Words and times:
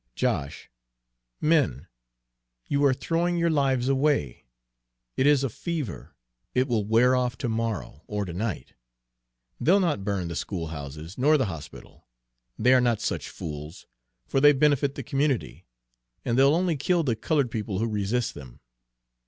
"Josh 0.15 0.67
men 1.39 1.85
you 2.67 2.83
are 2.83 2.91
throwing 2.91 3.37
your 3.37 3.51
lives 3.51 3.87
away. 3.87 4.45
It 5.15 5.27
is 5.27 5.43
a 5.43 5.47
fever; 5.49 6.15
it 6.55 6.67
will 6.67 6.83
wear 6.83 7.15
off 7.15 7.37
to 7.37 7.47
morrow, 7.47 8.01
or 8.07 8.25
to 8.25 8.33
night. 8.33 8.73
They'll 9.59 9.79
not 9.79 10.03
burn 10.03 10.27
the 10.27 10.35
schoolhouses, 10.35 11.19
nor 11.19 11.37
the 11.37 11.45
hospital 11.53 12.07
they 12.57 12.73
are 12.73 12.81
not 12.81 12.99
such 12.99 13.29
fools, 13.29 13.85
for 14.25 14.41
they 14.41 14.53
benefit 14.53 14.95
the 14.95 15.03
community; 15.03 15.67
and 16.25 16.35
they'll 16.35 16.55
only 16.55 16.77
kill 16.77 17.03
the 17.03 17.15
colored 17.15 17.51
people 17.51 17.77
who 17.77 17.85
resist 17.87 18.33
them. 18.33 18.59